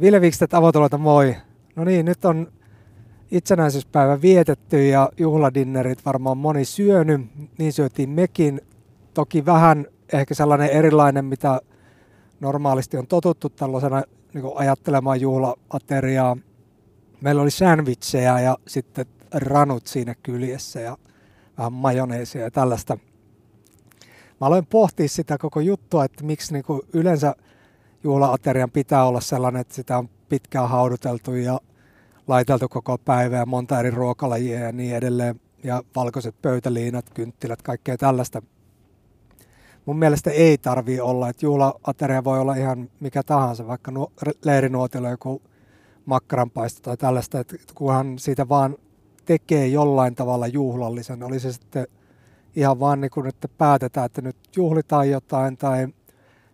Ville 0.00 0.20
Vikstedt 0.20 0.54
Avotolota, 0.54 0.98
moi. 0.98 1.36
No 1.76 1.84
niin, 1.84 2.06
nyt 2.06 2.24
on 2.24 2.52
itsenäisyyspäivä 3.30 4.22
vietetty 4.22 4.88
ja 4.88 5.10
juhladinnerit 5.18 6.04
varmaan 6.04 6.38
moni 6.38 6.64
syönyt. 6.64 7.20
Niin 7.58 7.72
syötiin 7.72 8.10
mekin. 8.10 8.60
Toki 9.14 9.46
vähän 9.46 9.86
ehkä 10.12 10.34
sellainen 10.34 10.70
erilainen, 10.70 11.24
mitä 11.24 11.60
normaalisti 12.40 12.96
on 12.96 13.06
totuttu 13.06 13.48
tällaisena 13.48 14.02
niin 14.34 14.44
ajattelemaan 14.54 15.20
juhlaateriaa. 15.20 16.36
Meillä 17.20 17.42
oli 17.42 17.50
sandwicheja 17.50 18.40
ja 18.40 18.56
sitten 18.66 19.06
ranut 19.34 19.86
siinä 19.86 20.14
kyljessä 20.22 20.80
ja 20.80 20.96
vähän 21.58 21.72
majoneesia 21.72 22.42
ja 22.42 22.50
tällaista. 22.50 22.98
Mä 24.40 24.46
aloin 24.46 24.66
pohtia 24.66 25.08
sitä 25.08 25.38
koko 25.38 25.60
juttua, 25.60 26.04
että 26.04 26.24
miksi 26.24 26.52
niin 26.52 26.64
yleensä 26.92 27.34
juhlaaterian 28.04 28.70
pitää 28.70 29.04
olla 29.04 29.20
sellainen, 29.20 29.60
että 29.60 29.74
sitä 29.74 29.98
on 29.98 30.08
pitkään 30.28 30.68
hauduteltu 30.68 31.34
ja 31.34 31.60
laiteltu 32.28 32.68
koko 32.68 32.98
päivä 32.98 33.36
ja 33.36 33.46
monta 33.46 33.80
eri 33.80 33.90
ruokalajia 33.90 34.60
ja 34.60 34.72
niin 34.72 34.96
edelleen. 34.96 35.40
Ja 35.64 35.82
valkoiset 35.96 36.42
pöytäliinat, 36.42 37.10
kynttilät, 37.14 37.62
kaikkea 37.62 37.96
tällaista. 37.96 38.42
Mun 39.86 39.98
mielestä 39.98 40.30
ei 40.30 40.58
tarvi 40.58 41.00
olla, 41.00 41.28
että 41.28 41.46
juhlaateria 41.46 42.24
voi 42.24 42.40
olla 42.40 42.54
ihan 42.54 42.90
mikä 43.00 43.22
tahansa, 43.22 43.66
vaikka 43.66 43.90
nu- 43.90 44.12
leirinuotilla 44.44 45.08
joku 45.08 45.42
makkaranpaisto 46.06 46.80
tai 46.82 46.96
tällaista, 46.96 47.40
että 47.40 47.56
kunhan 47.74 48.18
siitä 48.18 48.48
vaan 48.48 48.76
tekee 49.24 49.66
jollain 49.66 50.14
tavalla 50.14 50.46
juhlallisen, 50.46 51.22
oli 51.22 51.40
se 51.40 51.52
sitten 51.52 51.86
ihan 52.56 52.80
vaan 52.80 53.00
niin 53.00 53.10
kuin, 53.10 53.26
että 53.26 53.48
päätetään, 53.48 54.06
että 54.06 54.22
nyt 54.22 54.36
juhlitaan 54.56 55.10
jotain 55.10 55.56
tai 55.56 55.88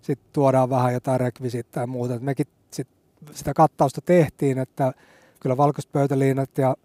sitten 0.05 0.29
tuodaan 0.33 0.71
vähän 0.71 0.93
jotain 0.93 1.21
rekvisiittaa 1.21 1.83
ja 1.83 1.87
muuta. 1.87 2.15
Et 2.15 2.23
mekin 2.23 2.47
sit 2.71 2.89
sitä 3.33 3.55
kattausta 3.55 4.01
tehtiin, 4.01 4.59
että 4.59 4.93
kyllä 5.41 5.57
valkoiset 5.57 5.93
pöytäliinat 5.93 6.59
ja 6.59 6.77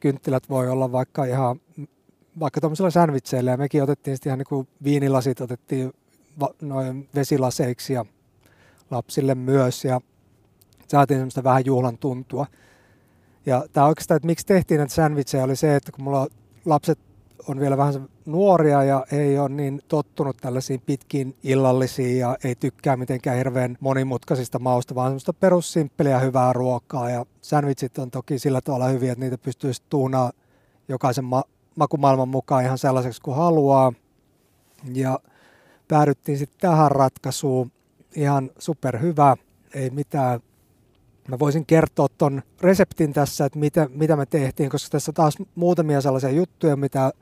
kynttilät 0.00 0.48
voi 0.48 0.68
olla 0.68 0.92
vaikka 0.92 1.24
ihan 1.24 1.60
vaikka 2.40 2.60
tuollaisilla 2.60 2.90
sandwicheilla 2.90 3.50
ja 3.50 3.56
mekin 3.56 3.82
otettiin 3.82 4.16
sitten 4.16 4.30
ihan 4.30 4.38
niin 4.38 4.46
kuin 4.46 4.68
viinilasit 4.84 5.40
otettiin 5.40 5.92
va- 6.40 6.54
noin 6.60 7.08
vesilaseiksi 7.14 7.92
ja 7.92 8.04
lapsille 8.90 9.34
myös 9.34 9.84
ja 9.84 10.00
saatiin 10.88 11.18
semmoista 11.18 11.44
vähän 11.44 11.66
juhlan 11.66 11.98
tuntua. 11.98 12.46
Ja 13.46 13.64
tämä 13.72 13.86
oikeastaan, 13.86 14.16
että 14.16 14.26
miksi 14.26 14.46
tehtiin 14.46 14.78
näitä 14.78 14.94
sandwicheja, 14.94 15.44
oli 15.44 15.56
se, 15.56 15.76
että 15.76 15.92
kun 15.92 16.04
mulla 16.04 16.26
lapset 16.64 16.98
on 17.48 17.60
vielä 17.60 17.76
vähän 17.76 18.08
nuoria 18.26 18.84
ja 18.84 19.06
ei 19.12 19.38
ole 19.38 19.48
niin 19.48 19.80
tottunut 19.88 20.36
tällaisiin 20.36 20.80
pitkiin 20.86 21.36
illallisiin 21.42 22.18
ja 22.18 22.36
ei 22.44 22.54
tykkää 22.54 22.96
mitenkään 22.96 23.36
hirveän 23.36 23.76
monimutkaisista 23.80 24.58
mausta, 24.58 24.94
vaan 24.94 25.08
semmoista 25.08 25.32
perussimppeliä 25.32 26.18
hyvää 26.18 26.52
ruokaa. 26.52 27.10
Ja 27.10 27.26
sandwichit 27.40 27.98
on 27.98 28.10
toki 28.10 28.38
sillä 28.38 28.60
tavalla 28.60 28.88
hyviä, 28.88 29.12
että 29.12 29.24
niitä 29.24 29.38
pystyy 29.38 29.72
tuunaa 29.90 30.32
jokaisen 30.88 31.24
ma- 31.24 31.44
makumaailman 31.76 32.28
mukaan 32.28 32.64
ihan 32.64 32.78
sellaiseksi 32.78 33.22
kuin 33.22 33.36
haluaa. 33.36 33.92
Ja 34.94 35.18
päädyttiin 35.88 36.38
sitten 36.38 36.60
tähän 36.60 36.90
ratkaisuun. 36.90 37.72
Ihan 38.16 38.50
superhyvä, 38.58 39.36
ei 39.74 39.90
mitään 39.90 40.40
Mä 41.30 41.38
voisin 41.38 41.66
kertoa 41.66 42.06
ton 42.18 42.42
reseptin 42.60 43.12
tässä, 43.12 43.44
että 43.44 43.58
mitä, 43.58 43.88
mitä 43.94 44.16
me 44.16 44.26
tehtiin, 44.26 44.70
koska 44.70 44.90
tässä 44.90 45.10
on 45.10 45.14
taas 45.14 45.38
muutamia 45.54 46.00
sellaisia 46.00 46.30
juttuja, 46.30 46.76
mitä 46.76 47.12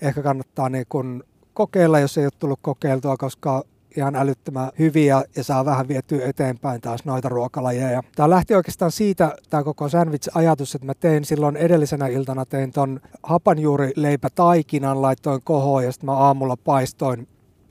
ehkä 0.00 0.22
kannattaa 0.22 0.68
niin 0.68 0.86
kun 0.88 1.24
kokeilla, 1.54 2.00
jos 2.00 2.18
ei 2.18 2.24
ole 2.24 2.32
tullut 2.38 2.58
kokeiltua, 2.62 3.16
koska 3.16 3.64
ihan 3.96 4.16
älyttömän 4.16 4.70
hyviä 4.78 5.22
ja 5.36 5.44
saa 5.44 5.64
vähän 5.64 5.88
vietyä 5.88 6.26
eteenpäin 6.26 6.80
taas 6.80 7.04
noita 7.04 7.28
ruokalajeja. 7.28 8.02
Tämä 8.16 8.30
lähti 8.30 8.54
oikeastaan 8.54 8.92
siitä, 8.92 9.36
tämä 9.50 9.62
koko 9.62 9.88
sandwich-ajatus, 9.88 10.74
että 10.74 10.86
mä 10.86 10.94
tein 10.94 11.24
silloin 11.24 11.56
edellisenä 11.56 12.06
iltana 12.06 12.44
tein 12.44 12.72
ton 12.72 13.00
hapanjuurileipätaikinan, 13.22 15.02
laitoin 15.02 15.40
kohoon 15.44 15.84
ja 15.84 15.92
sitten 15.92 16.06
mä 16.06 16.12
aamulla 16.12 16.56
paistoin, 16.56 17.28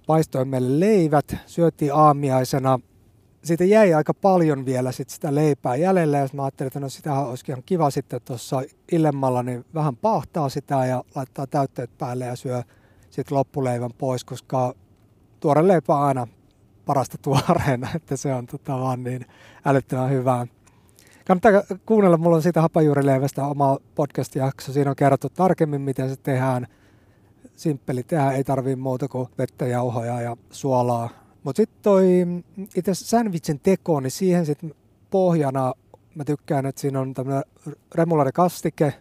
paistoin 0.07 0.47
meille 0.47 0.79
leivät, 0.79 1.35
syötiin 1.45 1.93
aamiaisena– 1.93 2.79
siitä 3.43 3.63
jäi 3.63 3.93
aika 3.93 4.13
paljon 4.13 4.65
vielä 4.65 4.91
sit 4.91 5.09
sitä 5.09 5.35
leipää 5.35 5.75
jäljelle 5.75 6.17
ja 6.17 6.27
mä 6.33 6.43
ajattelin, 6.43 6.67
että 6.67 6.79
no 6.79 6.89
sitähän 6.89 7.25
olisi 7.25 7.45
ihan 7.49 7.63
kiva 7.65 7.89
sitten 7.89 8.21
tuossa 8.25 8.61
illemmalla 8.91 9.43
niin 9.43 9.65
vähän 9.73 9.95
pahtaa 9.95 10.49
sitä 10.49 10.85
ja 10.85 11.03
laittaa 11.15 11.47
täytteet 11.47 11.97
päälle 11.97 12.25
ja 12.25 12.35
syö 12.35 12.63
sitten 13.09 13.37
loppuleivän 13.37 13.91
pois, 13.97 14.23
koska 14.23 14.73
tuore 15.39 15.67
leipä 15.67 15.95
on 15.95 16.03
aina 16.03 16.27
parasta 16.85 17.17
tuoreena, 17.17 17.89
että 17.95 18.17
se 18.17 18.33
on 18.33 18.47
tota 18.47 18.79
vaan 18.79 19.03
niin 19.03 19.25
älyttömän 19.65 20.09
hyvää. 20.09 20.47
Kannattaa 21.27 21.77
kuunnella, 21.85 22.17
mulla 22.17 22.35
on 22.35 22.41
siitä 22.41 22.61
hapajuurileivästä 22.61 23.45
oma 23.45 23.77
podcast-jakso, 23.95 24.71
siinä 24.73 24.89
on 24.89 24.95
kerrottu 24.95 25.29
tarkemmin, 25.29 25.81
miten 25.81 26.09
se 26.09 26.15
tehdään. 26.15 26.67
Simppeli 27.55 28.03
tehdään, 28.03 28.35
ei 28.35 28.43
tarvii 28.43 28.75
muuta 28.75 29.07
kuin 29.07 29.29
vettä, 29.37 29.67
jauhoja 29.67 30.21
ja 30.21 30.37
suolaa 30.51 31.22
mutta 31.43 31.57
sitten 31.57 31.79
toi 31.81 32.05
itse 32.75 32.93
sandwichin 32.93 33.59
teko, 33.59 33.99
niin 33.99 34.11
siihen 34.11 34.45
sitten 34.45 34.73
pohjana 35.09 35.73
mä 36.15 36.23
tykkään, 36.25 36.65
että 36.65 36.81
siinä 36.81 36.99
on 36.99 37.13
tämmöinen 37.13 37.43
remularikastike, 37.95 38.93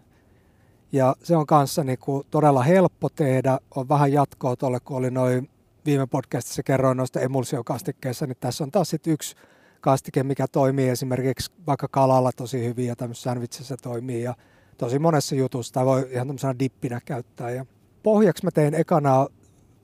ja 0.93 1.17
se 1.23 1.37
on 1.37 1.47
kanssa 1.47 1.85
niinku 1.85 2.25
todella 2.31 2.63
helppo 2.63 3.09
tehdä. 3.09 3.59
On 3.77 3.89
vähän 3.89 4.13
jatkoa 4.13 4.57
tuolle, 4.57 4.81
kun 4.81 4.97
oli 4.97 5.11
noin 5.11 5.51
viime 5.87 6.07
podcastissa 6.07 6.63
kerroin 6.63 6.97
noista 6.97 7.21
emulsiokastikkeissa, 7.21 8.27
niin 8.27 8.37
tässä 8.41 8.65
on 8.65 8.71
taas 8.71 8.91
sitten 8.91 9.13
yksi 9.13 9.37
kastike, 9.81 10.23
mikä 10.23 10.47
toimii 10.49 10.89
esimerkiksi 10.89 11.53
vaikka 11.67 11.89
kalalla 11.91 12.33
tosi 12.33 12.65
hyvin 12.65 12.87
ja 12.87 12.97
tämmöisessä 12.97 13.31
sandwichissä 13.31 13.77
toimii 13.83 14.23
ja 14.23 14.35
tosi 14.79 14.99
monessa 14.99 15.35
jutussa, 15.35 15.75
tai 15.75 15.85
voi 15.85 16.09
ihan 16.11 16.27
tämmöisenä 16.27 16.59
dippinä 16.59 17.01
käyttää. 17.05 17.51
Ja 17.51 17.67
pohjaksi 18.03 18.45
mä 18.45 18.51
tein 18.51 18.75
ekana 18.75 19.27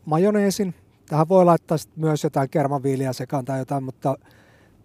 majoneesin, 0.04 0.74
Tähän 1.08 1.28
voi 1.28 1.44
laittaa 1.44 1.78
myös 1.96 2.24
jotain 2.24 2.50
kermaviiliä 2.50 3.12
sekaan 3.12 3.44
tai 3.44 3.58
jotain, 3.58 3.84
mutta 3.84 4.18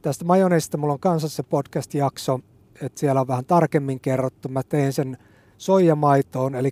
tästä 0.02 0.26
majoneesista 0.26 0.78
mulla 0.78 0.94
on 0.94 1.00
kanssa 1.00 1.30
se 1.30 1.44
podcast-jakso, 1.44 2.40
että 2.82 3.00
siellä 3.00 3.22
on 3.22 3.28
vähän 3.28 3.46
tarkemmin 3.46 4.00
kerrottu. 4.00 4.50
Mä 4.50 4.64
tein 4.64 4.94
sen 4.94 5.18
soijamaitoon, 5.58 6.56
eli 6.56 6.72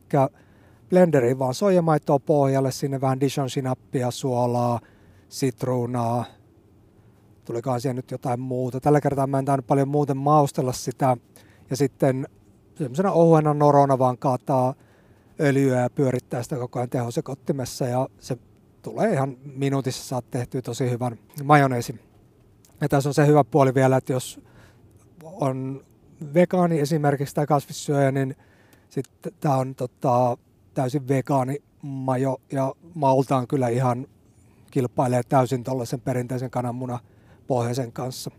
blenderiin 0.90 1.40
vaan 1.40 1.54
soijamaitoa 1.54 2.20
pohjalle, 2.20 2.72
sinne 2.72 3.02
vähän 3.02 3.20
Dijon 3.20 3.50
sinappia, 3.50 4.12
suolaa, 4.12 4.80
sitruunaa, 5.30 6.26
tulikaan 7.46 7.82
siihen 7.82 7.96
nyt 7.96 8.12
jotain 8.12 8.40
muuta. 8.40 8.80
Tällä 8.80 9.02
kertaa 9.02 9.28
mä 9.28 9.40
en 9.40 9.46
tainnut 9.46 9.68
paljon 9.68 9.88
muuten 9.88 10.18
maustella 10.18 10.74
sitä. 10.74 11.18
Ja 11.70 11.78
sitten 11.78 12.28
semmoisena 12.78 13.12
ohuena 13.12 13.54
norona 13.54 14.00
vaan 14.00 14.18
kaataa 14.18 14.74
öljyä 15.40 15.80
ja 15.80 15.90
pyörittää 15.90 16.44
sitä 16.44 16.56
koko 16.56 16.80
ajan 16.80 16.90
tehosekottimessa 16.90 17.86
ja 17.86 18.08
se 18.20 18.38
tulee 18.82 19.14
ihan 19.14 19.38
minuutissa 19.56 20.04
saat 20.04 20.32
tehtyä 20.32 20.62
tosi 20.62 20.90
hyvän 20.90 21.20
majoneesin. 21.44 22.00
Ja 22.82 22.90
tässä 22.90 23.10
on 23.10 23.14
se 23.14 23.28
hyvä 23.28 23.44
puoli 23.44 23.74
vielä, 23.74 23.98
että 23.98 24.14
jos 24.14 24.42
on 25.24 25.84
vegaani 26.34 26.80
esimerkiksi 26.80 27.36
tai 27.36 27.48
kasvissyöjä, 27.48 28.12
niin 28.12 28.36
sitten 28.90 29.34
tämä 29.40 29.56
on 29.56 29.76
tota, 29.76 30.38
täysin 30.74 31.08
vegaani 31.08 31.64
majo 31.82 32.42
ja 32.52 32.76
maultaan 32.96 33.48
kyllä 33.48 33.70
ihan 33.70 34.08
kilpailee 34.72 35.24
täysin 35.24 35.64
tuollaisen 35.64 36.02
perinteisen 36.02 36.52
kananmuna 36.52 37.00
pohjaisen 37.48 37.92
kanssa. 37.92 38.32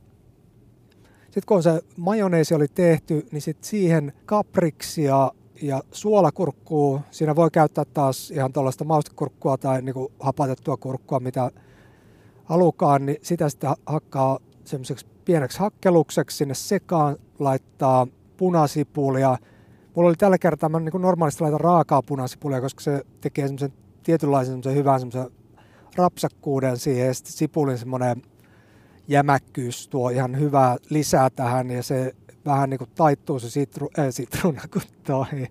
Sitten 1.24 1.42
kun 1.46 1.62
se 1.62 1.82
majoneesi 1.96 2.54
oli 2.54 2.68
tehty, 2.68 3.26
niin 3.32 3.42
sitten 3.42 3.68
siihen 3.68 4.12
kapriksia 4.26 5.30
ja 5.62 5.82
suolakurkkuu, 5.92 7.00
siinä 7.10 7.36
voi 7.36 7.50
käyttää 7.50 7.84
taas 7.84 8.30
ihan 8.30 8.52
tuollaista 8.52 8.84
maustekurkkua 8.84 9.56
tai 9.56 9.82
niin 9.82 9.94
kuin 9.94 10.12
hapatettua 10.20 10.76
kurkkua, 10.76 11.20
mitä 11.20 11.50
halukaan, 12.44 13.06
niin 13.06 13.18
sitä 13.22 13.48
sitten 13.48 13.70
hakkaa 13.86 14.38
semmoiseksi 14.64 15.06
pieneksi 15.24 15.58
hakkelukseksi 15.58 16.36
sinne 16.36 16.54
sekaan, 16.54 17.16
laittaa 17.38 18.06
punasipulia. 18.36 19.38
Mulla 19.94 20.08
oli 20.08 20.16
tällä 20.16 20.38
kertaa, 20.38 20.68
mä 20.68 20.80
niin 20.80 20.92
kuin 20.92 21.02
normaalisti 21.02 21.42
laitan 21.42 21.60
raakaa 21.60 22.02
punasipulia, 22.02 22.60
koska 22.60 22.80
se 22.80 23.02
tekee 23.20 23.46
semmoisen 23.46 23.72
tietynlaisen 24.02 24.52
semmoisen 24.52 24.74
hyvän 24.74 25.00
semmoisen 25.00 25.30
rapsakkuuden 25.96 26.78
siihen 26.78 27.06
ja 27.06 27.14
sitten 27.14 27.32
sipulin 27.32 27.78
semmoinen 27.78 28.22
jämäkkyys 29.08 29.88
tuo 29.88 30.10
ihan 30.10 30.40
hyvää 30.40 30.76
lisää 30.90 31.30
tähän 31.30 31.70
ja 31.70 31.82
se 31.82 32.14
vähän 32.46 32.70
niin 32.70 32.78
kuin 32.78 32.90
taittuu 32.94 33.38
se 33.38 33.50
sitru, 33.50 33.90
äh, 33.98 34.06
sitruuna, 34.10 34.62
kun 34.72 34.82
toi 35.04 35.42
äh, 35.42 35.48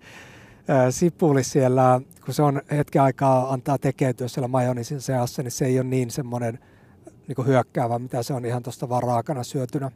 sipuli 0.89 1.43
siellä, 1.43 2.01
kun 2.25 2.33
se 2.33 2.41
on 2.41 2.61
hetken 2.71 3.01
aikaa 3.01 3.53
antaa 3.53 3.77
tekeytyä 3.77 4.27
siellä 4.27 4.47
majonisin 4.47 5.01
seassa, 5.01 5.43
niin 5.43 5.51
se 5.51 5.65
ei 5.65 5.79
ole 5.79 5.87
niin 5.87 6.11
semmoinen 6.11 6.59
niin 7.27 7.35
kuin 7.35 7.47
hyökkäävä, 7.47 7.99
mitä 7.99 8.23
se 8.23 8.33
on 8.33 8.45
ihan 8.45 8.63
tuosta 8.63 8.89
vaan 8.89 9.03
raakana 9.03 9.43
syötynä. 9.43 9.91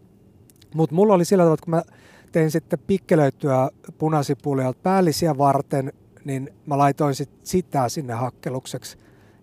Mutta 0.73 0.95
mulla 0.95 1.13
oli 1.13 1.25
sillä 1.25 1.41
tavalla, 1.41 1.53
että 1.53 1.63
kun 1.63 1.71
mä 1.71 1.83
tein 2.31 2.51
sitten 2.51 2.79
pikkelöityä 2.87 3.69
punasipulia 3.97 4.73
päällisiä 4.83 5.37
varten, 5.37 5.93
niin 6.25 6.53
mä 6.65 6.77
laitoin 6.77 7.15
sit 7.15 7.29
sitä 7.43 7.89
sinne 7.89 8.13
hakkelukseksi. 8.13 8.97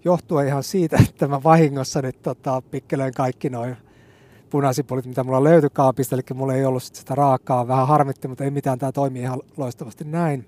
Johtuen 0.05 0.47
ihan 0.47 0.63
siitä, 0.63 0.97
että 1.09 1.29
mä 1.29 1.43
vahingossa 1.43 2.03
nyt 2.03 2.23
tota, 2.23 2.63
pikkelöin 2.71 3.15
kaikki 3.15 3.51
noin 3.51 3.77
punasipulit, 4.53 5.07
mitä 5.07 5.25
mulla 5.25 5.45
löytyi 5.45 5.71
kaapista, 5.73 6.17
eli 6.17 6.23
mulla 6.35 6.55
ei 6.55 6.65
ollut 6.65 6.83
sitä 6.83 7.15
raakaa, 7.15 7.69
vähän 7.69 7.89
harmitti, 7.89 8.29
mutta 8.29 8.45
ei 8.45 8.51
mitään, 8.51 8.79
tämä 8.79 8.93
toimii 8.93 9.23
ihan 9.23 9.41
loistavasti 9.57 10.05
näin. 10.05 10.47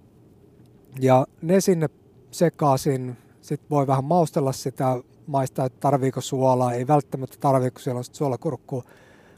Ja 1.00 1.26
ne 1.42 1.60
sinne 1.60 1.88
sekaisin, 2.30 3.16
sitten 3.40 3.70
voi 3.70 3.86
vähän 3.86 4.04
maustella 4.04 4.52
sitä, 4.52 5.02
maistaa, 5.26 5.66
että 5.66 5.80
tarviiko 5.80 6.20
suolaa, 6.20 6.72
ei 6.72 6.86
välttämättä 6.86 7.36
tarvii, 7.40 7.70
kun 7.70 7.80
siellä 7.80 7.98
on 7.98 8.04
suolakurkku, 8.12 8.84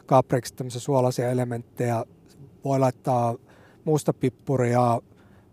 kapreiksi 0.07 0.55
tämmöisiä 0.55 0.81
suolaisia 0.81 1.31
elementtejä, 1.31 2.05
voi 2.65 2.79
laittaa 2.79 3.35
mustapippuria, 3.85 5.01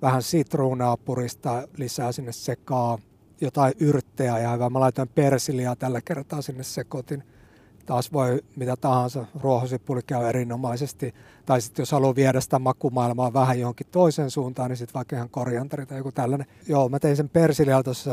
vähän 0.01 0.21
sitruunaa 0.21 0.98
purista 0.98 1.68
lisää 1.77 2.12
sinne 2.12 2.31
sekaa, 2.31 2.98
jotain 3.42 3.74
yrttejä 3.80 4.39
ja 4.39 4.51
hyvä. 4.51 4.69
Mä 4.69 4.80
laitoin 4.80 5.09
persiliaa 5.16 5.75
tällä 5.75 6.01
kertaa 6.01 6.42
sinne 6.42 6.63
sekoitin. 6.63 7.24
Taas 7.85 8.13
voi 8.13 8.44
mitä 8.56 8.75
tahansa, 8.75 9.25
ruohosipuli 9.39 10.01
käy 10.07 10.30
erinomaisesti. 10.30 11.13
Tai 11.45 11.62
sitten 11.62 11.81
jos 11.81 11.91
haluaa 11.91 12.15
viedä 12.15 12.41
sitä 12.41 12.59
makumaailmaa 12.59 13.33
vähän 13.33 13.59
johonkin 13.59 13.88
toiseen 13.91 14.31
suuntaan, 14.31 14.69
niin 14.69 14.77
sitten 14.77 14.94
vaikka 14.94 15.15
ihan 15.15 15.30
korianteri 15.30 15.85
tai 15.85 15.97
joku 15.97 16.12
tällainen. 16.12 16.47
Joo, 16.68 16.89
mä 16.89 17.00
tein 17.00 17.15
sen 17.15 17.30
persilialla 17.30 17.83
tuossa 17.83 18.12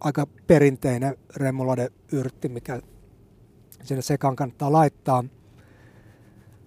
aika 0.00 0.26
perinteinen 0.46 1.16
remulade 1.36 1.88
yrtti, 2.12 2.48
mikä 2.48 2.80
sinne 3.82 4.02
sekaan 4.02 4.36
kannattaa 4.36 4.72
laittaa. 4.72 5.24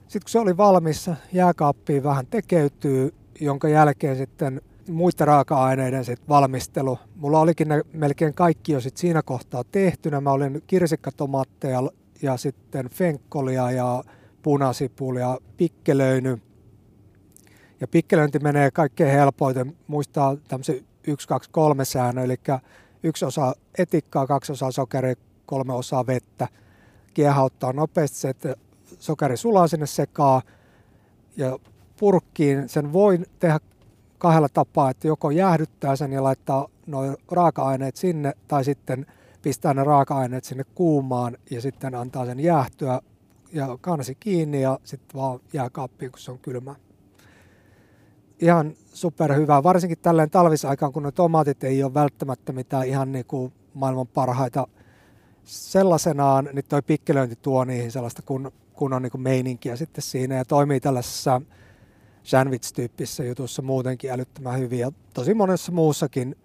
Sitten 0.01 0.21
kun 0.21 0.29
se 0.29 0.39
oli 0.39 0.57
valmis, 0.57 1.09
jääkaappiin 1.33 2.03
vähän 2.03 2.27
tekeytyy, 2.27 3.13
jonka 3.39 3.69
jälkeen 3.69 4.17
sitten 4.17 4.61
muiden 4.89 5.27
raaka-aineiden 5.27 6.05
sit 6.05 6.29
valmistelu. 6.29 6.99
Mulla 7.15 7.39
olikin 7.39 7.67
ne 7.67 7.81
melkein 7.93 8.33
kaikki 8.33 8.71
jo 8.71 8.81
sit 8.81 8.97
siinä 8.97 9.21
kohtaa 9.21 9.63
tehtynä. 9.63 10.21
Mä 10.21 10.31
olin 10.31 10.63
kirsikkatomaatteja 10.67 11.79
ja 12.21 12.37
sitten 12.37 12.89
fenkkolia 12.89 13.71
ja 13.71 14.03
punasipulia 14.41 15.37
pikkelöiny. 15.57 16.41
Ja 17.79 17.87
pikkelöinti 17.87 18.39
menee 18.39 18.71
kaikkein 18.71 19.11
helpoiten. 19.11 19.75
Muistaa 19.87 20.37
tämmöisen 20.47 20.85
1, 21.07 21.27
2, 21.27 21.49
3 21.51 21.85
säännö, 21.85 22.23
eli 22.23 22.35
yksi 23.03 23.25
osa 23.25 23.53
etikkaa, 23.77 24.27
kaksi 24.27 24.51
osaa 24.51 24.71
sokeria, 24.71 25.15
kolme 25.45 25.73
osaa 25.73 26.07
vettä. 26.07 26.47
Kiehauttaa 27.13 27.73
nopeasti 27.73 28.17
se, 28.17 28.29
että 28.29 28.55
sokeri 28.99 29.37
sulaa 29.37 29.67
sinne 29.67 29.85
sekaan 29.85 30.41
ja 31.37 31.59
purkkiin. 31.99 32.69
Sen 32.69 32.93
voi 32.93 33.19
tehdä 33.39 33.59
kahdella 34.17 34.49
tapaa, 34.49 34.89
että 34.89 35.07
joko 35.07 35.31
jäähdyttää 35.31 35.95
sen 35.95 36.13
ja 36.13 36.23
laittaa 36.23 36.67
nuo 36.87 37.15
raaka-aineet 37.31 37.95
sinne 37.95 38.33
tai 38.47 38.63
sitten 38.63 39.05
pistää 39.41 39.73
ne 39.73 39.83
raaka-aineet 39.83 40.43
sinne 40.43 40.63
kuumaan 40.75 41.37
ja 41.51 41.61
sitten 41.61 41.95
antaa 41.95 42.25
sen 42.25 42.39
jäähtyä 42.39 43.01
ja 43.53 43.77
kansi 43.81 44.15
kiinni 44.15 44.61
ja 44.61 44.79
sitten 44.83 45.19
vaan 45.19 45.39
jääkaappiin, 45.53 46.11
kun 46.11 46.19
se 46.19 46.31
on 46.31 46.39
kylmä. 46.39 46.75
Ihan 48.39 48.73
superhyvä, 48.93 49.63
varsinkin 49.63 49.97
tälleen 49.97 50.29
talvisaikaan, 50.29 50.93
kun 50.93 51.03
ne 51.03 51.11
tomaatit 51.11 51.63
ei 51.63 51.83
ole 51.83 51.93
välttämättä 51.93 52.51
mitään 52.51 52.87
ihan 52.87 53.11
niin 53.11 53.25
kuin 53.25 53.53
maailman 53.73 54.07
parhaita 54.07 54.67
sellaisenaan, 55.43 56.49
niin 56.53 56.65
toi 56.69 56.81
pikkelöinti 56.81 57.35
tuo 57.35 57.65
niihin 57.65 57.91
sellaista 57.91 58.21
kun, 58.21 58.51
kunnon 58.73 59.01
niin 59.01 59.11
kuin 59.11 59.21
meininkiä 59.21 59.75
sitten 59.75 60.01
siinä 60.01 60.35
ja 60.35 60.45
toimii 60.45 60.79
tällaisessa 60.79 61.41
sandwich-tyyppisessä 62.23 63.23
jutussa 63.23 63.61
muutenkin 63.61 64.11
älyttömän 64.11 64.59
hyvin 64.59 64.79
ja 64.79 64.91
tosi 65.13 65.33
monessa 65.33 65.71
muussakin 65.71 66.35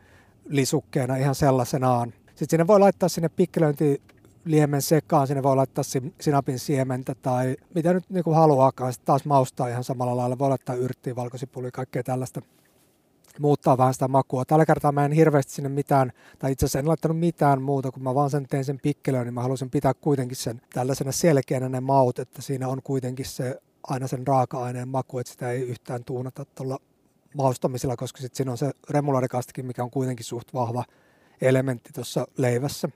lisukkeena 0.49 1.17
ihan 1.17 1.35
sellaisenaan. 1.35 2.12
Sitten 2.34 2.48
sinne 2.50 2.66
voi 2.66 2.81
laittaa 2.81 3.08
sinne 3.08 3.28
pikkelöintiliemen 3.28 4.82
sekaan, 4.82 5.26
sinne 5.26 5.42
voi 5.42 5.56
laittaa 5.56 5.84
sinapin 6.20 6.58
siementä 6.58 7.14
tai 7.14 7.56
mitä 7.75 7.92
nyt 7.92 8.10
niin 8.10 8.25
kuin 8.25 8.36
haluaakaan. 8.36 8.92
Sitten 8.92 9.06
taas 9.06 9.25
maustaa 9.25 9.69
ihan 9.69 9.84
samalla 9.84 10.16
lailla, 10.16 10.38
voi 10.38 10.48
laittaa 10.48 10.75
yrttiä, 10.75 11.16
valkosipulia, 11.16 11.70
kaikkea 11.70 12.02
tällaista 12.02 12.42
muuttaa 13.40 13.78
vähän 13.78 13.94
sitä 13.94 14.08
makua. 14.08 14.44
Tällä 14.44 14.66
kertaa 14.66 14.92
mä 14.92 15.04
en 15.04 15.12
hirveästi 15.12 15.52
sinne 15.52 15.69
mitään, 15.69 16.12
tai 16.38 16.52
itse 16.52 16.66
asiassa 16.66 16.78
en 16.78 16.88
laittanut 16.88 17.19
mitään 17.19 17.62
muuta, 17.62 17.92
kun 17.92 18.02
mä 18.02 18.14
vaan 18.14 18.31
sen 18.31 18.46
tein 18.48 18.64
sen 18.64 18.78
pikkelöön, 18.82 19.25
niin 19.25 19.34
mä 19.34 19.42
halusin 19.42 19.70
pitää 19.70 19.94
kuitenkin 19.94 20.36
sen 20.36 20.60
tällaisena 20.72 21.12
selkeänä 21.12 21.69
ne 21.69 21.81
maut, 21.81 22.19
että 22.19 22.42
siinä 22.42 22.69
on 22.69 22.82
kuitenkin 22.84 23.26
se 23.26 23.60
aina 23.82 24.06
sen 24.06 24.26
raaka-aineen 24.26 24.88
maku, 24.88 25.19
että 25.19 25.32
sitä 25.32 25.50
ei 25.50 25.62
yhtään 25.62 26.04
tuunata 26.04 26.44
tuolla 26.44 26.78
maustamisella, 27.36 27.96
koska 27.96 28.20
sitten 28.20 28.36
siinä 28.36 28.50
on 28.50 28.58
se 28.58 28.70
remularikastikin, 28.90 29.66
mikä 29.66 29.84
on 29.84 29.90
kuitenkin 29.90 30.25
suht 30.25 30.54
vahva 30.54 30.84
elementti 31.40 31.90
tuossa 31.92 32.26
leivässä. 32.36 32.88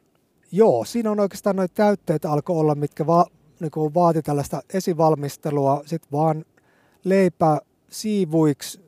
Joo, 0.52 0.85
siinä 0.85 1.11
on 1.11 1.20
oikeastaan 1.20 1.56
noin 1.56 1.69
täytteet 1.75 2.25
alkoi 2.25 2.56
olla, 2.56 2.75
mitkä 2.75 3.06
va, 3.06 3.26
niin 3.61 3.94
vaati 3.94 4.23
tällaista 4.23 4.62
esivalmistelua, 4.75 5.82
sitten 5.87 6.12
vaan 6.12 6.44
leipä 7.05 7.61
siivuiksi 7.90 8.81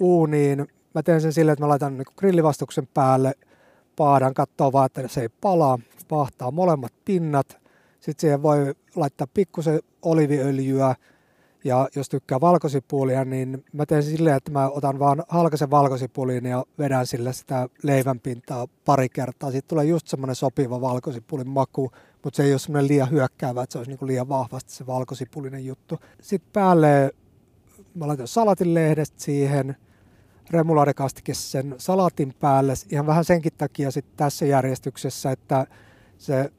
uuniin. 0.00 0.68
Mä 0.94 1.02
teen 1.02 1.20
sen 1.20 1.32
silleen, 1.32 1.52
että 1.52 1.64
mä 1.64 1.68
laitan 1.68 1.96
niin 1.96 2.06
grillivastuksen 2.16 2.88
päälle, 2.94 3.34
paadan, 3.96 4.34
katsoo 4.34 4.72
vaan, 4.72 4.86
että 4.86 5.08
se 5.08 5.20
ei 5.20 5.28
palaa, 5.28 5.78
pahtaa 6.08 6.50
molemmat 6.50 6.92
pinnat. 7.04 7.58
Sitten 8.00 8.20
siihen 8.20 8.42
voi 8.42 8.74
laittaa 8.96 9.26
pikkusen 9.34 9.80
oliviöljyä, 10.02 10.94
ja 11.64 11.88
jos 11.96 12.08
tykkää 12.08 12.40
valkosipulia, 12.40 13.24
niin 13.24 13.64
mä 13.72 13.86
teen 13.86 14.02
silleen, 14.02 14.36
että 14.36 14.50
mä 14.50 14.68
otan 14.68 14.98
vaan 14.98 15.24
halkaisen 15.28 15.70
valkosipulin 15.70 16.46
ja 16.46 16.64
vedän 16.78 17.06
sillä 17.06 17.32
sitä 17.32 17.68
leivänpintaa 17.82 18.66
pari 18.84 19.08
kertaa. 19.08 19.50
Siitä 19.50 19.68
tulee 19.68 19.84
just 19.84 20.08
semmoinen 20.08 20.36
sopiva 20.36 20.80
valkosipulin 20.80 21.48
maku, 21.48 21.90
mutta 22.24 22.36
se 22.36 22.42
ei 22.42 22.52
ole 22.52 22.58
semmoinen 22.58 22.88
liian 22.88 23.10
hyökkäävä, 23.10 23.62
että 23.62 23.72
se 23.72 23.78
olisi 23.78 23.90
niinku 23.90 24.06
liian 24.06 24.28
vahvasti 24.28 24.72
se 24.72 24.86
valkosipulinen 24.86 25.66
juttu. 25.66 25.98
Sitten 26.20 26.50
päälle 26.52 27.14
mä 27.94 28.08
laitan 28.08 28.28
salatin 28.28 28.74
lehdestä 28.74 29.20
siihen, 29.20 29.76
remulaadekastike 30.50 31.34
sen 31.34 31.74
salatin 31.78 32.34
päälle, 32.40 32.74
ihan 32.90 33.06
vähän 33.06 33.24
senkin 33.24 33.52
takia 33.58 33.90
sitten 33.90 34.16
tässä 34.16 34.46
järjestyksessä, 34.46 35.30
että 35.30 35.66
se 36.18 36.52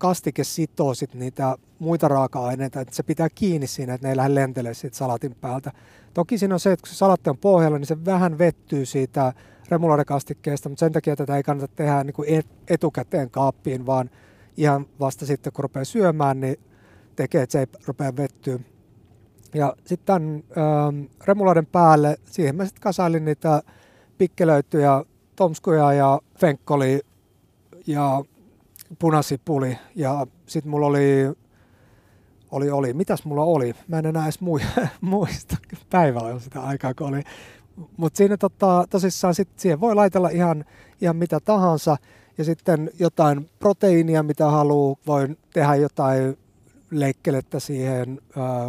kastike 0.00 0.44
sitoo 0.44 0.94
sit 0.94 1.14
niitä 1.14 1.56
muita 1.78 2.08
raaka-aineita, 2.08 2.80
että 2.80 2.94
se 2.94 3.02
pitää 3.02 3.28
kiinni 3.34 3.66
siinä, 3.66 3.94
että 3.94 4.06
ne 4.06 4.10
ei 4.10 4.16
lähde 4.16 4.34
lentelemään 4.34 4.74
siitä 4.74 4.96
salatin 4.96 5.34
päältä. 5.40 5.72
Toki 6.14 6.38
siinä 6.38 6.54
on 6.54 6.60
se, 6.60 6.72
että 6.72 6.82
kun 6.82 6.88
se 6.88 6.94
salatti 6.94 7.30
on 7.30 7.38
pohjalla, 7.38 7.78
niin 7.78 7.86
se 7.86 8.04
vähän 8.04 8.38
vettyy 8.38 8.86
siitä 8.86 9.32
remulaadekastikkeesta, 9.68 10.68
mutta 10.68 10.80
sen 10.80 10.92
takia 10.92 11.16
tätä 11.16 11.36
ei 11.36 11.42
kannata 11.42 11.72
tehdä 11.76 12.04
niin 12.04 12.14
kuin 12.14 12.44
etukäteen 12.68 13.30
kaappiin, 13.30 13.86
vaan 13.86 14.10
ihan 14.56 14.86
vasta 15.00 15.26
sitten, 15.26 15.52
kun 15.52 15.62
rupeaa 15.62 15.84
syömään, 15.84 16.40
niin 16.40 16.56
tekee, 17.16 17.42
että 17.42 17.52
se 17.52 17.60
ei 17.60 17.66
rupea 17.86 18.16
vettyä. 18.16 18.58
Ja 19.54 19.76
sitten 19.86 20.06
tämän 20.06 20.42
ähm, 20.58 21.04
remulaiden 21.24 21.66
päälle, 21.66 22.16
siihen 22.24 22.56
mä 22.56 22.64
sitten 22.64 22.82
kasailin 22.82 23.24
niitä 23.24 23.62
pikkelöityjä 24.18 25.04
tomskuja 25.36 25.92
ja 25.92 26.20
fenkkoli 26.38 27.00
ja 27.86 28.24
punasipuli 28.98 29.78
ja 29.96 30.26
sitten 30.46 30.70
mulla 30.70 30.86
oli, 30.86 31.32
oli, 32.50 32.70
oli, 32.70 32.92
mitäs 32.92 33.24
mulla 33.24 33.44
oli? 33.44 33.74
Mä 33.88 33.98
en 33.98 34.06
enää 34.06 34.24
edes 34.24 34.40
muista, 35.00 35.56
päivällä 35.90 36.34
on 36.34 36.40
sitä 36.40 36.60
aikaa 36.60 36.94
kun 36.94 37.06
oli. 37.06 37.22
Mutta 37.96 38.16
siinä 38.16 38.36
tota, 38.36 38.84
tosissaan 38.90 39.34
sit 39.34 39.48
siihen 39.56 39.80
voi 39.80 39.94
laitella 39.94 40.28
ihan, 40.28 40.64
ihan 41.00 41.16
mitä 41.16 41.40
tahansa 41.40 41.96
ja 42.38 42.44
sitten 42.44 42.90
jotain 42.98 43.50
proteiinia, 43.58 44.22
mitä 44.22 44.50
haluaa. 44.50 44.96
Voin 45.06 45.38
tehdä 45.52 45.74
jotain 45.74 46.38
leikkelettä 46.90 47.60
siihen, 47.60 48.20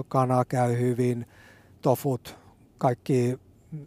kana 0.07 0.45
käy 0.45 0.79
hyvin, 0.79 1.25
tofut, 1.81 2.37
kaikki 2.77 3.39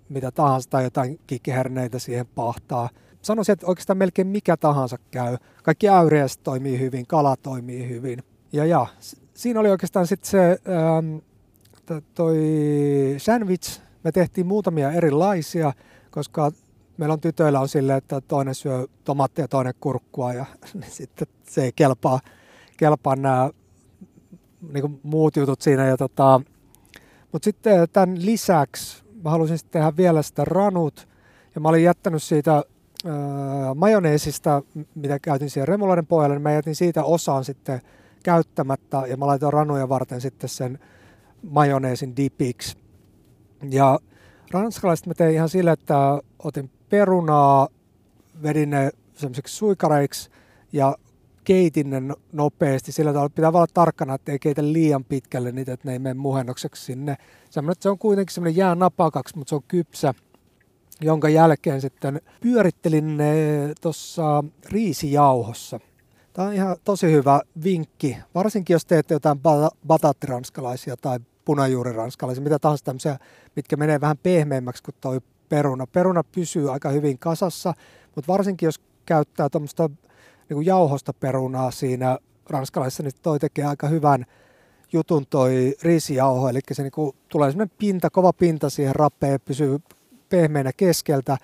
mitä 0.08 0.30
tahansa 0.30 0.70
tai 0.70 0.84
jotain 0.84 1.20
kikkiherneitä 1.26 1.98
siihen 1.98 2.26
pahtaa– 2.26 2.88
sanoisin, 3.24 3.52
että 3.52 3.66
oikeastaan 3.66 3.96
melkein 3.96 4.28
mikä 4.28 4.56
tahansa 4.56 4.96
käy. 5.10 5.36
Kaikki 5.62 5.88
äyriäiset 5.88 6.42
toimii 6.42 6.80
hyvin, 6.80 7.06
kala 7.06 7.36
toimii 7.36 7.88
hyvin. 7.88 8.22
Ja, 8.52 8.64
ja 8.64 8.86
siinä 9.34 9.60
oli 9.60 9.70
oikeastaan 9.70 10.06
sitten 10.06 10.30
se 10.30 10.58
ähm, 10.68 11.16
toi 12.14 12.38
sandwich. 13.18 13.80
Me 14.04 14.12
tehtiin 14.12 14.46
muutamia 14.46 14.92
erilaisia, 14.92 15.72
koska 16.10 16.52
meillä 16.96 17.12
on 17.12 17.20
tytöillä 17.20 17.60
on 17.60 17.68
silleen, 17.68 17.98
että 17.98 18.20
toinen 18.20 18.54
syö 18.54 18.86
tomaattia 19.04 19.44
ja 19.44 19.48
toinen 19.48 19.74
kurkkua 19.80 20.32
ja 20.32 20.44
sitten 20.88 21.28
se 21.42 21.64
ei 21.64 21.72
kelpaa, 21.76 22.20
kelpaa 22.76 23.16
nämä 23.16 23.50
niin 24.72 25.00
muut 25.02 25.36
jutut 25.36 25.60
siinä. 25.60 25.86
Ja 25.86 25.96
tota, 25.96 26.40
mutta 27.32 27.44
sitten 27.44 27.88
tämän 27.92 28.26
lisäksi 28.26 29.04
mä 29.24 29.30
halusin 29.30 29.58
sitten 29.58 29.80
tehdä 29.80 29.96
vielä 29.96 30.22
sitä 30.22 30.44
ranut 30.44 31.08
ja 31.54 31.60
mä 31.60 31.68
olin 31.68 31.82
jättänyt 31.82 32.22
siitä 32.22 32.62
majoneesista, 33.74 34.62
mitä 34.94 35.18
käytin 35.18 35.50
siihen 35.50 35.68
remulaiden 35.68 36.06
pohjalle, 36.06 36.34
niin 36.34 36.42
mä 36.42 36.52
jätin 36.52 36.74
siitä 36.74 37.04
osaan 37.04 37.44
sitten 37.44 37.80
käyttämättä 38.22 39.02
ja 39.06 39.16
mä 39.16 39.26
laitoin 39.26 39.52
ranuja 39.52 39.88
varten 39.88 40.20
sitten 40.20 40.48
sen 40.48 40.78
majoneesin 41.42 42.16
dipiksi. 42.16 42.76
Ja 43.70 43.98
ranskalaiset 44.50 45.06
mä 45.06 45.14
tein 45.14 45.34
ihan 45.34 45.48
sillä, 45.48 45.72
että 45.72 46.20
otin 46.38 46.70
perunaa, 46.90 47.68
vedin 48.42 48.70
ne 48.70 48.90
semmoiseksi 49.14 49.56
suikareiksi 49.56 50.30
ja 50.72 50.96
keitin 51.44 51.90
ne 51.90 52.00
no, 52.00 52.14
nopeasti. 52.32 52.92
Sillä 52.92 53.12
tavalla 53.12 53.28
pitää 53.28 53.48
olla 53.48 53.66
tarkkana, 53.74 54.14
että 54.14 54.32
ei 54.32 54.38
keitä 54.38 54.62
liian 54.72 55.04
pitkälle 55.04 55.52
niitä, 55.52 55.72
että 55.72 55.88
ne 55.88 55.92
ei 55.92 55.98
mene 55.98 56.14
muhennokseksi 56.14 56.84
sinne. 56.84 57.16
Semmoinen, 57.50 57.82
se 57.82 57.90
on 57.90 57.98
kuitenkin 57.98 58.34
semmoinen 58.34 58.56
jää 58.56 58.74
napakaksi, 58.74 59.38
mutta 59.38 59.48
se 59.48 59.54
on 59.54 59.62
kypsä 59.68 60.14
jonka 61.00 61.28
jälkeen 61.28 61.80
sitten 61.80 62.20
pyörittelin 62.40 63.16
ne 63.16 63.34
tuossa 63.80 64.44
riisijauhossa. 64.70 65.80
Tämä 66.32 66.48
on 66.48 66.54
ihan 66.54 66.76
tosi 66.84 67.12
hyvä 67.12 67.40
vinkki, 67.64 68.16
varsinkin 68.34 68.74
jos 68.74 68.86
teette 68.86 69.14
jotain 69.14 69.40
batattiranskalaisia 69.86 70.96
tai 70.96 71.18
punajuuriranskalaisia, 71.44 72.44
mitä 72.44 72.58
tahansa 72.58 72.84
tämmöisiä, 72.84 73.18
mitkä 73.56 73.76
menee 73.76 74.00
vähän 74.00 74.18
pehmeämmäksi 74.22 74.82
kuin 74.82 74.94
toi 75.00 75.20
peruna. 75.48 75.86
Peruna 75.86 76.24
pysyy 76.24 76.72
aika 76.72 76.88
hyvin 76.88 77.18
kasassa, 77.18 77.74
mutta 78.14 78.32
varsinkin 78.32 78.66
jos 78.66 78.80
käyttää 79.06 79.48
tuommoista 79.48 79.90
niin 80.48 80.66
jauhosta 80.66 81.12
perunaa 81.12 81.70
siinä 81.70 82.18
ranskalaisessa, 82.50 83.02
niin 83.02 83.12
toi 83.22 83.38
tekee 83.38 83.64
aika 83.64 83.88
hyvän 83.88 84.24
jutun 84.92 85.26
toi 85.30 85.74
riisijauho, 85.82 86.48
eli 86.48 86.60
se 86.72 86.82
niin 86.82 86.92
kuin 86.92 87.16
tulee 87.28 87.50
semmoinen 87.50 87.76
pinta, 87.78 88.10
kova 88.10 88.32
pinta 88.32 88.70
siihen 88.70 88.94
rappeen, 88.94 89.40
pysyy 89.44 89.78
pehmeänä 90.34 90.72
keskeltä, 90.76 91.36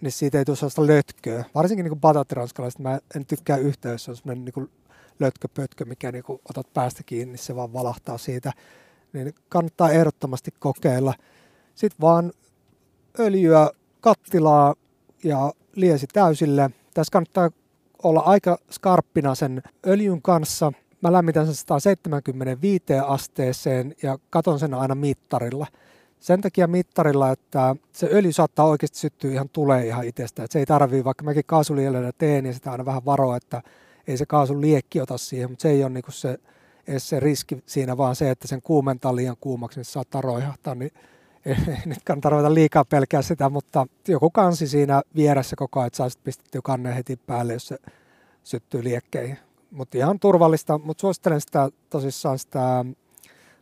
niin 0.00 0.12
siitä 0.12 0.38
ei 0.38 0.44
tule 0.44 0.56
sellaista 0.56 0.86
lötköä. 0.86 1.44
Varsinkin 1.54 1.84
niin 1.84 2.00
batatiranskalaiset, 2.00 2.80
mä 2.80 2.98
en 3.16 3.26
tykkää 3.26 3.56
yhtään, 3.56 3.92
jos 3.92 4.08
on 4.08 4.16
sellainen 4.16 4.44
niin 4.44 4.70
lötköpötkö, 5.18 5.84
mikä 5.84 6.12
niin 6.12 6.24
kuin 6.24 6.40
otat 6.50 6.74
päästä 6.74 7.02
kiinni, 7.06 7.32
niin 7.32 7.38
se 7.38 7.56
vaan 7.56 7.72
valahtaa 7.72 8.18
siitä. 8.18 8.52
Niin 9.12 9.34
kannattaa 9.48 9.90
ehdottomasti 9.90 10.50
kokeilla. 10.58 11.14
Sitten 11.74 12.00
vaan 12.00 12.32
öljyä 13.18 13.70
kattilaa 14.00 14.74
ja 15.24 15.52
liesi 15.74 16.06
täysille. 16.06 16.70
Tässä 16.94 17.12
kannattaa 17.12 17.50
olla 18.02 18.20
aika 18.20 18.58
skarppina 18.70 19.34
sen 19.34 19.62
öljyn 19.86 20.22
kanssa. 20.22 20.72
Mä 21.00 21.12
lämmitän 21.12 21.46
sen 21.46 21.54
175 21.54 22.84
asteeseen 23.06 23.94
ja 24.02 24.18
katon 24.30 24.58
sen 24.58 24.74
aina 24.74 24.94
mittarilla– 24.94 25.66
sen 26.26 26.40
takia 26.40 26.66
mittarilla, 26.66 27.30
että 27.30 27.76
se 27.92 28.08
öljy 28.12 28.32
saattaa 28.32 28.66
oikeasti 28.66 28.98
syttyä 28.98 29.32
ihan 29.32 29.48
tulee 29.48 29.86
ihan 29.86 30.04
itsestä. 30.04 30.44
Että 30.44 30.52
se 30.52 30.58
ei 30.58 30.66
tarvii, 30.66 31.04
vaikka 31.04 31.24
mäkin 31.24 31.42
kaasulielellä 31.46 32.12
teen, 32.18 32.44
niin 32.44 32.54
sitä 32.54 32.70
aina 32.72 32.84
vähän 32.84 33.04
varoa, 33.04 33.36
että 33.36 33.62
ei 34.06 34.16
se 34.16 34.26
kaasun 34.26 34.60
liekki 34.60 35.00
ota 35.00 35.18
siihen, 35.18 35.50
mutta 35.50 35.62
se 35.62 35.70
ei 35.70 35.84
ole 35.84 35.92
niinku 35.92 36.10
se, 36.10 36.38
edes 36.86 37.08
se 37.08 37.20
riski 37.20 37.62
siinä, 37.66 37.96
vaan 37.96 38.16
se, 38.16 38.30
että 38.30 38.48
sen 38.48 38.62
kuumentaa 38.62 39.16
liian 39.16 39.36
kuumaksi, 39.40 39.78
niin 39.78 39.84
se 39.84 39.90
saattaa 39.90 40.20
roihahtaa, 40.20 40.74
niin 40.74 40.90
ei, 41.46 41.56
nyt 41.84 42.04
kannata 42.04 42.30
ruveta 42.30 42.54
liikaa 42.54 42.84
pelkää 42.84 43.22
sitä, 43.22 43.48
mutta 43.48 43.86
joku 44.08 44.30
kansi 44.30 44.68
siinä 44.68 45.02
vieressä 45.16 45.56
koko 45.56 45.80
ajan, 45.80 45.86
että 45.86 45.96
saa 45.96 46.08
pistettyä 46.24 46.60
kannen 46.64 46.94
heti 46.94 47.16
päälle, 47.16 47.52
jos 47.52 47.66
se 47.66 47.78
syttyy 48.44 48.84
liekkeihin. 48.84 49.38
Mutta 49.70 49.98
ihan 49.98 50.20
turvallista, 50.20 50.78
mutta 50.78 51.00
suosittelen 51.00 51.40
sitä 51.40 51.68
tosissaan 51.90 52.38
sitä 52.38 52.84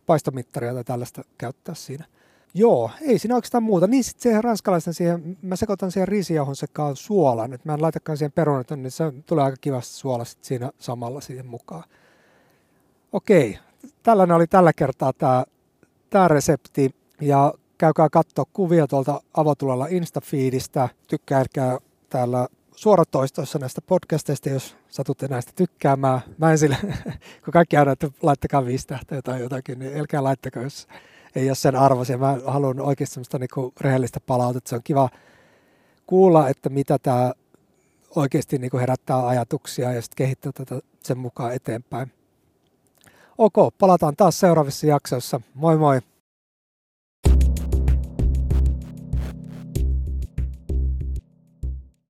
paistomittaria 0.06 0.74
tai 0.74 0.84
tällaista 0.84 1.22
käyttää 1.38 1.74
siinä. 1.74 2.13
Joo, 2.56 2.90
ei 3.00 3.18
siinä 3.18 3.34
oikeastaan 3.34 3.62
muuta. 3.62 3.86
Niin 3.86 4.04
sitten 4.04 4.22
siihen 4.22 4.44
ranskalaisen 4.44 4.94
siihen, 4.94 5.38
mä 5.42 5.56
sekoitan 5.56 5.92
siihen 5.92 6.08
riisijauhon 6.08 6.56
sekaan 6.56 6.96
suolan, 6.96 7.52
että 7.52 7.68
mä 7.68 7.74
en 7.74 7.82
laitakaan 7.82 8.18
siihen 8.18 8.32
perunat, 8.32 8.70
niin 8.70 8.90
se 8.90 9.12
tulee 9.26 9.44
aika 9.44 9.56
kivasti 9.60 9.94
suola 9.94 10.24
sit 10.24 10.44
siinä 10.44 10.70
samalla 10.78 11.20
siihen 11.20 11.46
mukaan. 11.46 11.84
Okei, 13.12 13.58
tällainen 14.02 14.36
oli 14.36 14.46
tällä 14.46 14.72
kertaa 14.72 15.12
tämä 15.12 15.44
tää 16.10 16.28
resepti 16.28 16.94
ja 17.20 17.54
käykää 17.78 18.08
katsoa 18.08 18.44
kuvia 18.52 18.86
tuolta 18.86 19.20
avotulella 19.34 19.86
Instafeedistä. 19.86 20.88
Tykkääkää 21.08 21.78
täällä 22.08 22.48
suoratoistoissa 22.76 23.58
näistä 23.58 23.80
podcasteista, 23.80 24.48
jos 24.48 24.76
satutte 24.88 25.28
näistä 25.28 25.52
tykkäämään. 25.56 26.20
Mä 26.38 26.50
en 26.50 26.58
sille, 26.58 26.76
kun 27.44 27.52
kaikki 27.52 27.76
aina, 27.76 27.92
että 27.92 28.10
laittakaa 28.22 28.66
viisi 28.66 28.86
tähteä 28.86 29.22
tai 29.22 29.40
jotakin, 29.40 29.78
niin 29.78 30.00
älkää 30.00 30.24
laittakaa, 30.24 30.62
jos 30.62 30.88
ei 31.34 31.48
ole 31.48 31.54
sen 31.54 31.76
arvoisia. 31.76 32.18
Mä 32.18 32.38
haluan 32.46 32.80
oikeasti 32.80 33.14
semmoista 33.14 33.38
niinku 33.38 33.72
rehellistä 33.80 34.20
palautetta. 34.20 34.68
Se 34.68 34.74
on 34.76 34.82
kiva 34.84 35.08
kuulla, 36.06 36.48
että 36.48 36.68
mitä 36.68 36.98
tämä 36.98 37.32
oikeasti 38.16 38.58
niinku 38.58 38.78
herättää 38.78 39.26
ajatuksia 39.26 39.92
ja 39.92 40.02
sitten 40.02 40.16
kehittää 40.16 40.52
tätä 40.52 40.80
sen 41.02 41.18
mukaan 41.18 41.54
eteenpäin. 41.54 42.12
Ok, 43.38 43.54
palataan 43.78 44.16
taas 44.16 44.40
seuraavissa 44.40 44.86
jaksoissa. 44.86 45.40
Moi 45.54 45.76
moi! 45.78 46.00